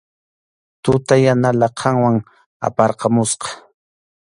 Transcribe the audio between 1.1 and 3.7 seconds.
yana laqhanwan ayparqamusqa.